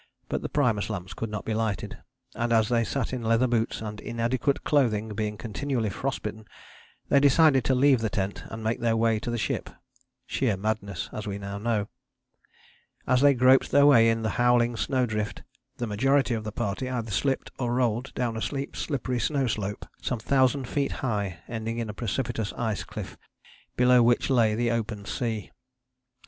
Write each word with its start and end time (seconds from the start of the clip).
But 0.29 0.41
the 0.41 0.49
primus 0.49 0.89
lamps 0.89 1.13
could 1.13 1.29
not 1.29 1.45
be 1.45 1.53
lighted, 1.53 1.99
and 2.33 2.51
as 2.51 2.69
they 2.69 2.83
sat 2.83 3.13
in 3.13 3.21
leather 3.21 3.45
boots 3.45 3.81
and 3.83 3.99
inadequate 4.01 4.63
clothing 4.63 5.09
being 5.13 5.37
continually 5.37 5.91
frost 5.91 6.23
bitten 6.23 6.45
they 7.09 7.19
decided 7.19 7.63
to 7.65 7.75
leave 7.75 7.99
the 8.01 8.09
tent 8.09 8.43
and 8.49 8.63
make 8.63 8.79
their 8.79 8.97
way 8.97 9.19
to 9.19 9.29
the 9.29 9.37
ship 9.37 9.69
sheer 10.25 10.57
madness 10.57 11.07
as 11.13 11.27
we 11.27 11.37
now 11.37 11.59
know. 11.59 11.87
As 13.05 13.21
they 13.21 13.35
groped 13.35 13.69
their 13.69 13.85
way 13.85 14.09
in 14.09 14.23
the 14.23 14.31
howling 14.41 14.75
snow 14.75 15.05
drift 15.05 15.43
the 15.77 15.85
majority 15.85 16.33
of 16.33 16.45
the 16.45 16.51
party 16.51 16.89
either 16.89 17.11
slipped 17.11 17.51
or 17.59 17.75
rolled 17.75 18.11
down 18.15 18.35
a 18.35 18.41
steep 18.41 18.75
slippery 18.75 19.19
snow 19.19 19.45
slope 19.45 19.85
some 20.01 20.17
thousand 20.17 20.67
feet 20.67 20.93
high 21.05 21.37
ending 21.47 21.77
in 21.77 21.91
a 21.91 21.93
precipitous 21.93 22.53
ice 22.53 22.83
cliff, 22.83 23.17
below 23.77 24.01
which 24.01 24.31
lay 24.31 24.55
the 24.55 24.71
open 24.71 25.05
sea. 25.05 25.51